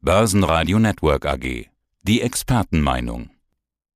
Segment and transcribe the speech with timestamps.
[0.00, 1.66] Börsenradio Network AG.
[2.02, 3.30] Die Expertenmeinung.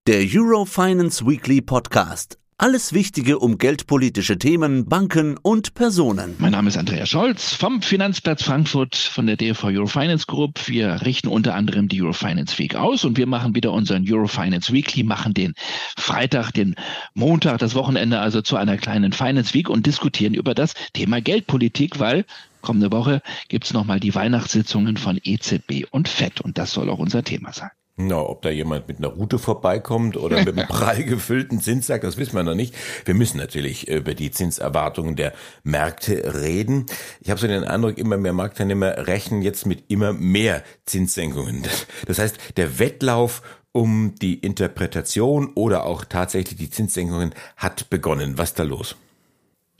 [0.09, 2.41] Der Eurofinance Weekly Podcast.
[2.63, 6.37] Alles Wichtige um geldpolitische Themen, Banken und Personen.
[6.39, 10.69] Mein Name ist Andreas Scholz vom Finanzplatz Frankfurt von der DFV Eurofinance Group.
[10.69, 15.03] Wir richten unter anderem die Eurofinance Week aus und wir machen wieder unseren Eurofinance Weekly,
[15.03, 15.55] machen den
[15.97, 16.77] Freitag, den
[17.15, 21.99] Montag, das Wochenende also zu einer kleinen Finance Week und diskutieren über das Thema Geldpolitik,
[21.99, 22.25] weil
[22.61, 27.25] Kommende Woche gibt's nochmal die Weihnachtssitzungen von EZB und FED und das soll auch unser
[27.25, 27.71] Thema sein.
[27.97, 32.17] Na, ob da jemand mit einer Route vorbeikommt oder mit einem prall gefüllten Zinssack, das
[32.17, 32.75] wissen wir noch nicht.
[33.05, 36.87] Wir müssen natürlich über die Zinserwartungen der Märkte reden.
[37.21, 41.65] Ich habe so den Eindruck, immer mehr Marktteilnehmer rechnen jetzt mit immer mehr Zinssenkungen.
[42.07, 48.39] Das heißt, der Wettlauf um die Interpretation oder auch tatsächlich die Zinssenkungen hat begonnen.
[48.39, 48.97] Was da los?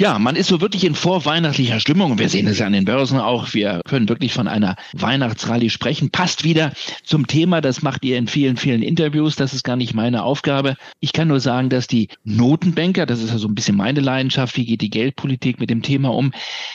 [0.03, 2.19] Ja, man ist so wirklich in vorweihnachtlicher Stimmung.
[2.19, 3.55] Wir sehen es ja an den Börsen auch.
[3.55, 6.11] Wir können wirklich von einer Weihnachtsrallye sprechen.
[6.11, 6.73] Passt wieder
[7.05, 7.61] zum Thema.
[7.61, 9.37] Das macht ihr in vielen, vielen Interviews.
[9.37, 10.77] Das ist gar nicht meine Aufgabe.
[10.99, 14.57] Ich kann nur sagen, dass die Notenbanker, das ist ja so ein bisschen meine Leidenschaft,
[14.57, 16.33] wie geht die Geldpolitik mit dem Thema um?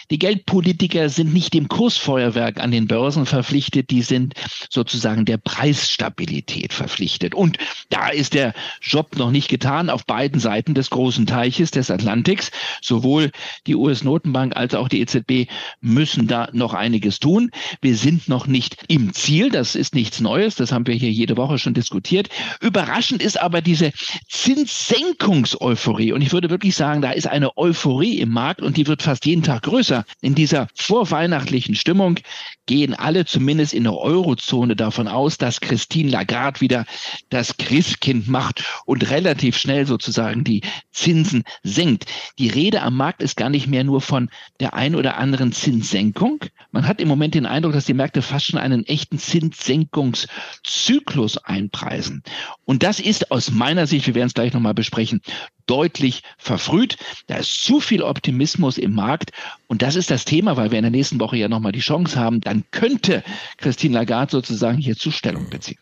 [0.10, 3.90] Die Geldpolitiker sind nicht dem Kursfeuerwerk an den Börsen verpflichtet.
[3.90, 4.36] Die sind
[4.70, 7.36] sozusagen der Preisstabilität verpflichtet.
[7.36, 7.58] Und
[7.90, 12.52] da ist der Job noch nicht getan auf beiden Seiten des großen Teiches des Atlantiks.
[12.82, 13.32] Sowohl sowohl
[13.66, 15.50] die US-Notenbank als auch die EZB
[15.82, 17.50] müssen da noch einiges tun.
[17.82, 19.50] Wir sind noch nicht im Ziel.
[19.50, 20.56] Das ist nichts Neues.
[20.56, 22.30] Das haben wir hier jede Woche schon diskutiert.
[22.62, 23.92] Überraschend ist aber diese
[24.30, 26.14] Zinssenkungseuphorie.
[26.14, 29.26] Und ich würde wirklich sagen, da ist eine Euphorie im Markt und die wird fast
[29.26, 30.06] jeden Tag größer.
[30.22, 32.20] In dieser vorweihnachtlichen Stimmung
[32.68, 36.86] gehen alle zumindest in der Eurozone davon aus, dass Christine Lagarde wieder
[37.30, 42.06] das Christkind macht und relativ schnell sozusagen die Zinsen senkt.
[42.38, 46.46] Die Rede am Markt ist gar nicht mehr nur von der ein oder anderen Zinssenkung.
[46.72, 52.22] Man hat im Moment den Eindruck, dass die Märkte fast schon einen echten Zinssenkungszyklus einpreisen.
[52.66, 55.22] Und das ist aus meiner Sicht, wir werden es gleich nochmal besprechen,
[55.68, 56.98] deutlich verfrüht.
[57.28, 59.32] Da ist zu viel Optimismus im Markt.
[59.68, 62.20] Und das ist das Thema, weil wir in der nächsten Woche ja nochmal die Chance
[62.20, 63.24] haben, dann könnte
[63.58, 65.78] Christine Lagarde sozusagen hier Zustellung beziehen.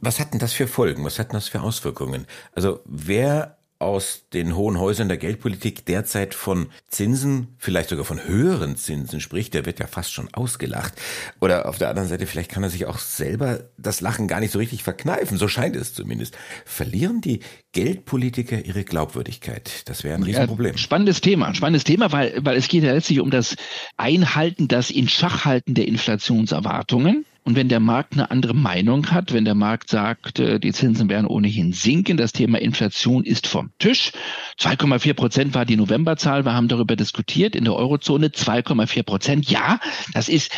[0.00, 1.04] Was hat denn das für Folgen?
[1.04, 2.26] Was hat denn das für Auswirkungen?
[2.54, 8.76] Also wer aus den hohen Häusern der Geldpolitik derzeit von Zinsen, vielleicht sogar von höheren
[8.76, 10.92] Zinsen spricht, der wird ja fast schon ausgelacht.
[11.40, 14.52] Oder auf der anderen Seite, vielleicht kann er sich auch selber das Lachen gar nicht
[14.52, 16.36] so richtig verkneifen, so scheint es zumindest.
[16.66, 17.40] Verlieren die
[17.72, 19.88] Geldpolitiker ihre Glaubwürdigkeit?
[19.88, 20.72] Das wäre ein Riesenproblem.
[20.72, 23.56] Ja, spannendes Thema, spannendes Thema, weil, weil es geht ja letztlich um das
[23.96, 27.24] Einhalten, das in Schachhalten der Inflationserwartungen.
[27.42, 31.08] Und wenn der Markt eine andere Meinung hat, wenn der Markt sagt, äh, die Zinsen
[31.08, 34.12] werden ohnehin sinken, das Thema Inflation ist vom Tisch.
[34.58, 36.44] 2,4 Prozent war die Novemberzahl.
[36.44, 38.28] Wir haben darüber diskutiert in der Eurozone.
[38.28, 39.50] 2,4 Prozent.
[39.50, 39.80] Ja,
[40.12, 40.52] das ist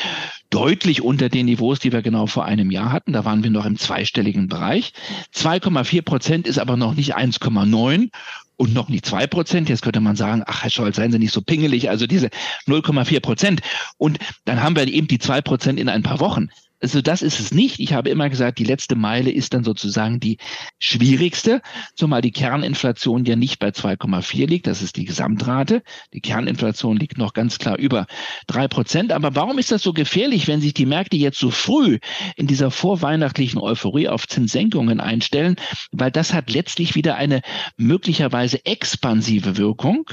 [0.51, 3.13] deutlich unter den Niveaus, die wir genau vor einem Jahr hatten.
[3.13, 4.93] Da waren wir noch im zweistelligen Bereich.
[5.35, 8.11] 2,4 Prozent ist aber noch nicht 1,9
[8.57, 9.69] und noch nicht zwei Prozent.
[9.69, 12.29] Jetzt könnte man sagen, ach Herr Scholz, seien Sie nicht so pingelig, also diese
[12.67, 13.61] 0,4 Prozent.
[13.99, 16.49] Und dann haben wir eben die zwei Prozent in ein paar Wochen.
[16.83, 17.79] Also das ist es nicht.
[17.79, 20.39] Ich habe immer gesagt, die letzte Meile ist dann sozusagen die
[20.81, 21.63] schwierigste,
[21.95, 24.67] zumal die Kerninflation ja nicht bei 2,4 liegt.
[24.67, 25.83] Das ist die Gesamtrate.
[26.13, 28.07] Die Kerninflation liegt noch ganz klar über
[28.49, 29.13] drei Prozent.
[29.13, 32.01] Aber warum ist das so gefährlich, wenn sich die Märkte jetzt so früh
[32.35, 35.55] in dieser vorweihnachtlichen Euphorie auf Zinssenkungen einstellen?
[35.93, 37.43] Weil das hat letztlich wieder eine
[37.77, 40.11] möglicherweise expansive Wirkung,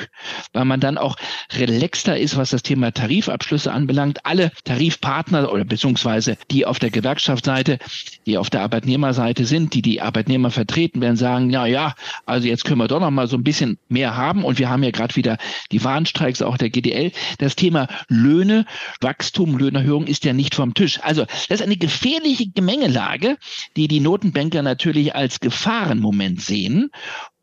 [0.54, 1.16] weil man dann auch
[1.52, 4.24] relaxter ist, was das Thema Tarifabschlüsse anbelangt.
[4.28, 7.80] Alle Tarifpartner oder beziehungsweise die die auf der Gewerkschaftsseite,
[8.26, 12.66] die auf der Arbeitnehmerseite sind, die die Arbeitnehmer vertreten, werden sagen, ja, ja, also jetzt
[12.66, 15.16] können wir doch noch mal so ein bisschen mehr haben und wir haben ja gerade
[15.16, 15.38] wieder
[15.72, 17.14] die Warnstreiks auch der GDL.
[17.38, 18.66] Das Thema Löhne,
[19.00, 21.00] Wachstum, Löhnerhöhung ist ja nicht vom Tisch.
[21.02, 23.38] Also das ist eine gefährliche Gemengelage,
[23.78, 26.92] die die Notenbanker natürlich als Gefahrenmoment sehen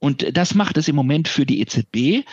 [0.07, 2.25] und das macht es im Moment für die EZB,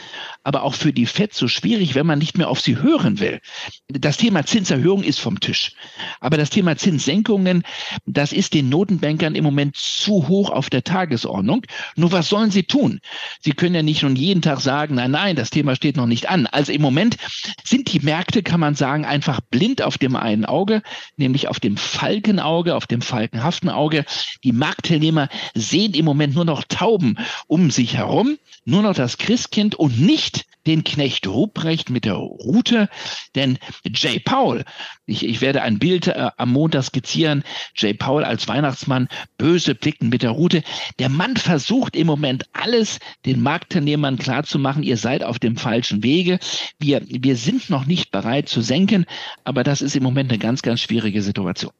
[0.44, 3.41] aber auch für die FED so schwierig, wenn man nicht mehr auf sie hören will.
[3.88, 5.72] Das Thema Zinserhöhung ist vom Tisch.
[6.19, 7.63] Aber das Thema Zinssenkungen,
[8.06, 11.66] das ist den Notenbankern im Moment zu hoch auf der Tagesordnung.
[11.96, 12.99] Nur was sollen sie tun?
[13.40, 16.29] Sie können ja nicht nun jeden Tag sagen, nein, nein, das Thema steht noch nicht
[16.29, 16.46] an.
[16.46, 17.17] Also im Moment
[17.64, 20.84] sind die Märkte, kann man sagen, einfach blind auf dem einen Auge,
[21.17, 24.05] nämlich auf dem Falkenauge, auf dem falkenhaften Auge.
[24.43, 27.17] Die Marktteilnehmer sehen im Moment nur noch Tauben
[27.47, 32.88] um sich herum nur noch das Christkind und nicht den Knecht Ruprecht mit der Rute,
[33.36, 34.64] denn Jay Paul,
[35.06, 37.44] ich, ich werde ein Bild äh, am Montag skizzieren,
[37.76, 40.64] Jay Paul als Weihnachtsmann, böse Blicken mit der Rute.
[41.00, 46.40] Der Mann versucht im Moment alles den Marktteilnehmern klarzumachen, ihr seid auf dem falschen Wege.
[46.80, 49.06] Wir, wir sind noch nicht bereit zu senken,
[49.44, 51.74] aber das ist im Moment eine ganz, ganz schwierige Situation.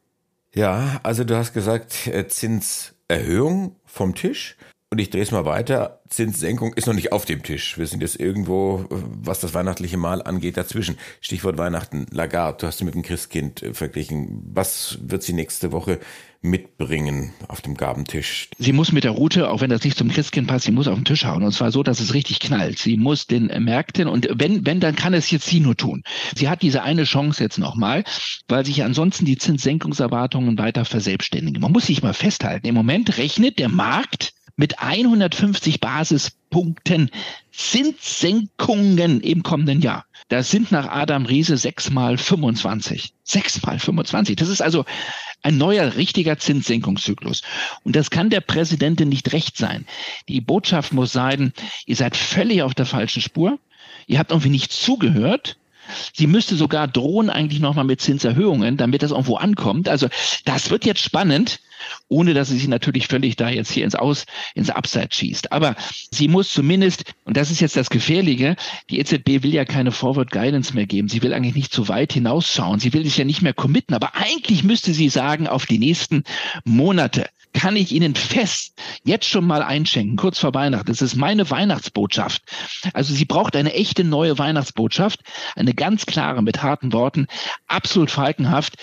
[0.54, 4.56] Ja, also du hast gesagt, äh, Zinserhöhung vom Tisch.
[4.94, 6.02] Und ich drehe es mal weiter.
[6.08, 7.78] Zinssenkung ist noch nicht auf dem Tisch.
[7.78, 10.98] Wir sind jetzt irgendwo, was das weihnachtliche Mal angeht, dazwischen.
[11.20, 12.06] Stichwort Weihnachten.
[12.12, 14.44] Lagarde, du hast sie mit dem Christkind äh, verglichen.
[14.54, 15.98] Was wird sie nächste Woche
[16.42, 18.50] mitbringen auf dem Gabentisch?
[18.56, 20.94] Sie muss mit der Route, auch wenn das nicht zum Christkind passt, sie muss auf
[20.94, 21.42] den Tisch hauen.
[21.42, 22.78] Und zwar so, dass es richtig knallt.
[22.78, 26.04] Sie muss den Märkten und wenn, wenn, dann kann es jetzt sie nur tun.
[26.36, 28.04] Sie hat diese eine Chance jetzt nochmal,
[28.46, 31.60] weil sich ansonsten die Zinssenkungserwartungen weiter verselbstständigen.
[31.60, 32.68] Man muss sich mal festhalten.
[32.68, 37.10] Im Moment rechnet der Markt mit 150 Basispunkten
[37.52, 40.06] Zinssenkungen im kommenden Jahr.
[40.28, 43.12] Das sind nach Adam Riese sechs mal 25.
[43.24, 44.36] Sechs mal 25.
[44.36, 44.84] Das ist also
[45.42, 47.42] ein neuer, richtiger Zinssenkungszyklus.
[47.82, 49.86] Und das kann der Präsidentin nicht recht sein.
[50.28, 51.52] Die Botschaft muss sein,
[51.86, 53.58] ihr seid völlig auf der falschen Spur.
[54.06, 55.56] Ihr habt irgendwie nicht zugehört.
[56.12, 59.88] Sie müsste sogar drohen eigentlich nochmal mit Zinserhöhungen, damit das irgendwo ankommt.
[59.88, 60.08] Also
[60.44, 61.60] das wird jetzt spannend,
[62.08, 65.52] ohne dass sie sich natürlich völlig da jetzt hier ins Aus, ins Abseits schießt.
[65.52, 65.76] Aber
[66.10, 68.56] sie muss zumindest, und das ist jetzt das Gefährliche,
[68.90, 71.08] die EZB will ja keine Forward Guidance mehr geben.
[71.08, 72.80] Sie will eigentlich nicht zu weit hinausschauen.
[72.80, 73.94] Sie will sich ja nicht mehr committen.
[73.94, 76.24] Aber eigentlich müsste sie sagen, auf die nächsten
[76.64, 78.74] Monate kann ich Ihnen fest
[79.04, 80.88] jetzt schon mal einschenken, kurz vor Weihnachten.
[80.88, 82.42] Das ist meine Weihnachtsbotschaft.
[82.92, 85.20] Also sie braucht eine echte neue Weihnachtsbotschaft,
[85.56, 87.26] eine ganz klare mit harten Worten,
[87.66, 88.74] absolut falkenhaft.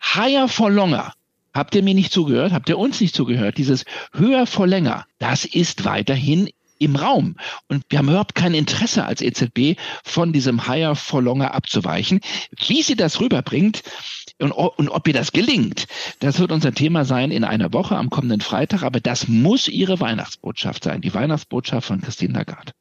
[0.00, 1.12] Higher for longer.
[1.52, 2.52] Habt ihr mir nicht zugehört?
[2.52, 3.58] Habt ihr uns nicht zugehört?
[3.58, 3.84] Dieses
[4.14, 6.48] höher for länger, das ist weiterhin
[6.78, 7.36] im Raum.
[7.68, 12.20] Und wir haben überhaupt kein Interesse als EZB von diesem Higher for Longer abzuweichen.
[12.66, 13.82] Wie sie das rüberbringt,
[14.40, 15.86] und, und ob ihr das gelingt,
[16.20, 18.82] das wird unser Thema sein in einer Woche am kommenden Freitag.
[18.82, 22.72] Aber das muss ihre Weihnachtsbotschaft sein, die Weihnachtsbotschaft von Christine Lagarde.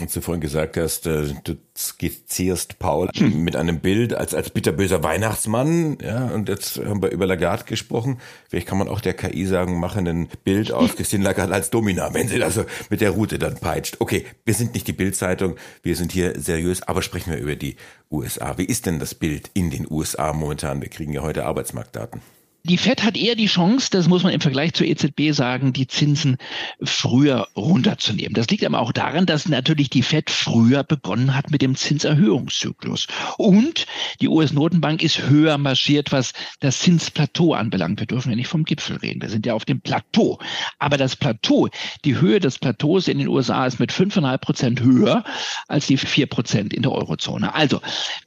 [0.00, 5.02] Und du vorhin gesagt hast, äh, du skizzierst Paul mit einem Bild als, als bitterböser
[5.02, 8.18] Weihnachtsmann, ja, und jetzt haben wir über Lagarde gesprochen.
[8.48, 12.14] Vielleicht kann man auch der KI sagen, machen ein Bild aus Christine Lagarde als Domina,
[12.14, 13.96] wenn sie also mit der Route dann peitscht.
[14.00, 17.76] Okay, wir sind nicht die Bildzeitung, wir sind hier seriös, aber sprechen wir über die
[18.10, 18.56] USA.
[18.56, 20.80] Wie ist denn das Bild in den USA momentan?
[20.80, 22.22] Wir kriegen ja heute Arbeitsmarktdaten.
[22.64, 25.86] Die Fed hat eher die Chance, das muss man im Vergleich zur EZB sagen, die
[25.86, 26.36] Zinsen
[26.82, 28.34] früher runterzunehmen.
[28.34, 33.06] Das liegt aber auch daran, dass natürlich die Fed früher begonnen hat mit dem Zinserhöhungszyklus.
[33.38, 33.86] Und
[34.20, 37.98] die US-Notenbank ist höher marschiert, was das Zinsplateau anbelangt.
[37.98, 39.22] Wir dürfen ja nicht vom Gipfel reden.
[39.22, 40.38] Wir sind ja auf dem Plateau.
[40.78, 41.68] Aber das Plateau,
[42.04, 45.24] die Höhe des Plateaus in den USA ist mit 5,5 Prozent höher
[45.66, 47.54] als die 4 Prozent in der Eurozone.
[47.54, 47.80] Also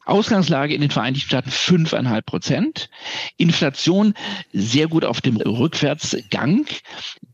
[0.05, 2.89] Ausgangslage in den Vereinigten Staaten 5,5 Prozent.
[3.37, 4.15] Inflation
[4.51, 6.65] sehr gut auf dem Rückwärtsgang.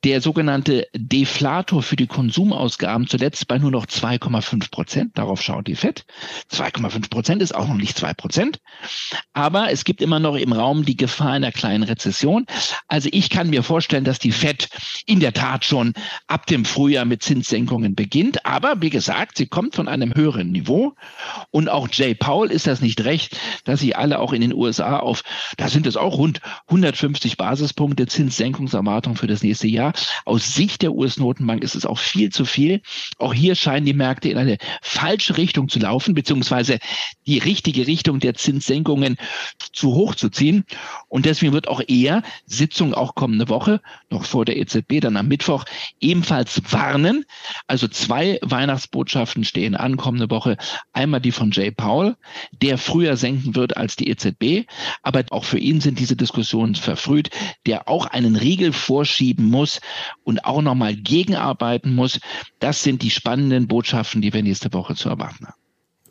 [0.03, 5.18] Der sogenannte Deflator für die Konsumausgaben zuletzt bei nur noch 2,5 Prozent.
[5.18, 6.06] Darauf schaut die FED.
[6.51, 8.59] 2,5 Prozent ist auch noch nicht 2 Prozent.
[9.33, 12.45] Aber es gibt immer noch im Raum die Gefahr einer kleinen Rezession.
[12.88, 14.69] Also ich kann mir vorstellen, dass die FED
[15.06, 15.94] in der Tat schon
[16.27, 18.45] ab dem Frühjahr mit Zinssenkungen beginnt.
[18.45, 20.94] Aber wie gesagt, sie kommt von einem höheren Niveau.
[21.51, 25.00] Und auch Jay Powell ist das nicht recht, dass sie alle auch in den USA
[25.00, 25.24] auf,
[25.57, 26.42] da sind es auch rund
[26.83, 29.93] 150 Basispunkte Zinssenkungserwartung für das nächste Jahr.
[30.25, 32.81] Aus Sicht der US-Notenbank ist es auch viel zu viel.
[33.17, 36.79] Auch hier scheinen die Märkte in eine falsche Richtung zu laufen, beziehungsweise
[37.27, 39.17] die richtige Richtung der Zinssenkungen
[39.73, 40.63] zu hoch zu ziehen.
[41.07, 45.27] Und deswegen wird auch eher Sitzung auch kommende Woche, noch vor der EZB, dann am
[45.27, 45.65] Mittwoch,
[45.99, 47.25] ebenfalls warnen.
[47.68, 50.57] Also zwei Weihnachtsbotschaften stehen an kommende Woche.
[50.94, 52.15] Einmal die von Jay Powell,
[52.51, 54.68] der früher senken wird als die EZB.
[55.04, 57.30] Aber auch für ihn sind diese Diskussionen Diskussion verfrüht,
[57.66, 59.80] der auch einen Riegel vorschieben muss
[60.23, 62.19] und auch nochmal gegenarbeiten muss.
[62.59, 65.59] Das sind die spannenden Botschaften, die wir nächste Woche zu erwarten haben.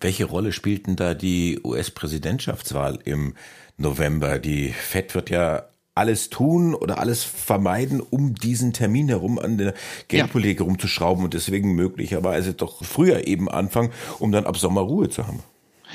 [0.00, 3.34] Welche Rolle spielt denn da die US-Präsidentschaftswahl im
[3.76, 4.38] November?
[4.38, 9.74] Die FED wird ja alles tun oder alles vermeiden, um diesen Termin herum an der
[10.06, 10.64] Geldpolitik ja.
[10.64, 15.42] rumzuschrauben und deswegen möglicherweise doch früher eben anfangen, um dann ab Sommer Ruhe zu haben.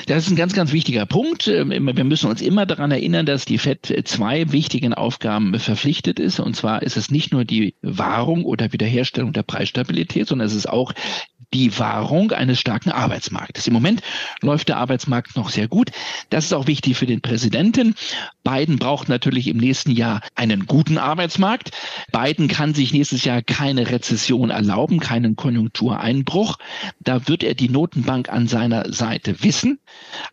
[0.08, 1.48] Das ist ein ganz, ganz wichtiger Punkt.
[1.48, 6.40] Ähm, wir müssen uns immer daran erinnern, dass die FED zwei wichtigen Aufgaben verpflichtet ist.
[6.40, 10.68] Und zwar ist es nicht nur die Wahrung oder Wiederherstellung der Preisstabilität, sondern es ist
[10.68, 10.94] auch
[11.54, 13.68] die Wahrung eines starken Arbeitsmarktes.
[13.68, 14.02] Im Moment
[14.42, 15.92] läuft der Arbeitsmarkt noch sehr gut.
[16.30, 17.96] Das ist auch wichtig für den Präsidenten.
[18.44, 21.72] Biden braucht natürlich im nächsten Jahr einen guten Arbeitsmarkt.
[22.12, 26.58] Biden kann sich nächstes Jahr keine Rezession erlauben, keinen Konjunktureinbruch.
[27.00, 29.80] Da wird er die Notenbank an seiner Seite wissen.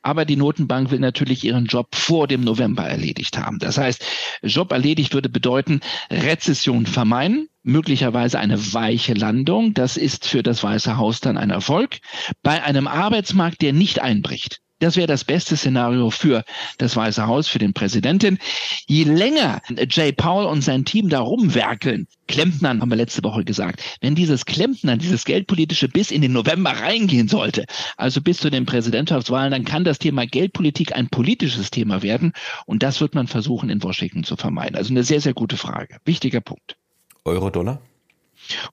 [0.02, 3.58] Aber die Notenbank will natürlich ihren Job vor dem November erledigt haben.
[3.58, 4.04] Das heißt,
[4.42, 9.74] Job erledigt würde bedeuten, Rezession vermeiden, möglicherweise eine weiche Landung.
[9.74, 11.98] Das ist für das Weiße Haus dann ein Erfolg.
[12.42, 16.42] Bei einem Arbeitsmarkt, der nicht einbricht, Das wäre das beste Szenario für
[16.78, 18.38] das Weiße Haus, für den Präsidenten.
[18.86, 23.82] Je länger Jay Powell und sein Team da rumwerkeln, Klempnern, haben wir letzte Woche gesagt,
[24.00, 27.66] wenn dieses Klempnern, dieses Geldpolitische bis in den November reingehen sollte,
[27.98, 32.32] also bis zu den Präsidentschaftswahlen, dann kann das Thema Geldpolitik ein politisches Thema werden.
[32.64, 34.76] Und das wird man versuchen, in Washington zu vermeiden.
[34.76, 35.98] Also eine sehr, sehr gute Frage.
[36.06, 36.79] Wichtiger Punkt.
[37.26, 37.78] Euro-Dollar?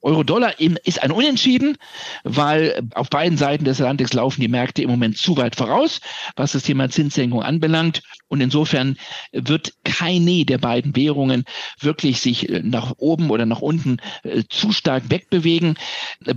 [0.02, 1.76] Euro-Dollar ist ein Unentschieden,
[2.24, 6.00] weil auf beiden Seiten des Atlantiks laufen die Märkte im Moment zu weit voraus,
[6.36, 8.02] was das Thema Zinssenkung anbelangt.
[8.28, 8.96] Und insofern
[9.32, 11.44] wird keine der beiden Währungen
[11.80, 15.78] wirklich sich nach oben oder nach unten äh, zu stark wegbewegen.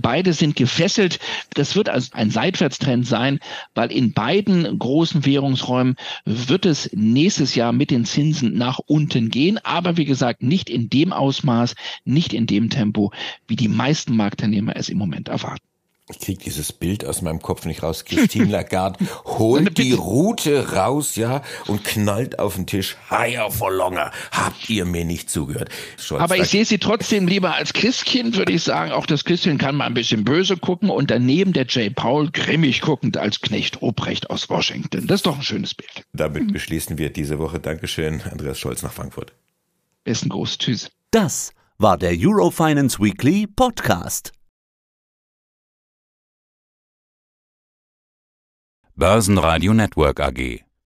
[0.00, 1.18] Beide sind gefesselt.
[1.54, 3.40] Das wird also ein Seitwärtstrend sein,
[3.74, 9.58] weil in beiden großen Währungsräumen wird es nächstes Jahr mit den Zinsen nach unten gehen.
[9.62, 13.12] Aber wie gesagt, nicht in dem Ausmaß, nicht in dem Tempo,
[13.46, 15.66] wie die meisten Marktteilnehmer es im Moment erwarten.
[16.10, 18.04] Ich kriege dieses Bild aus meinem Kopf nicht raus.
[18.04, 22.96] Christine Lagarde holt die Route raus, ja, und knallt auf den Tisch.
[23.08, 24.10] Higher for longer.
[24.32, 25.70] Habt ihr mir nicht zugehört?
[25.96, 28.90] Scholz, Aber ich sehe sie trotzdem lieber als Christkind, würde ich sagen.
[28.90, 32.80] Auch das Christkind kann mal ein bisschen böse gucken und daneben der Jay Paul grimmig
[32.80, 35.06] guckend als Knecht Obrecht aus Washington.
[35.06, 36.04] Das ist doch ein schönes Bild.
[36.12, 37.60] Damit beschließen wir diese Woche.
[37.60, 39.32] Dankeschön, Andreas Scholz nach Frankfurt.
[40.04, 40.58] Besten Gruß.
[40.58, 40.90] Tschüss.
[41.12, 44.32] Das war der Eurofinance Weekly Podcast.
[48.94, 50.64] Börsenradio Network AG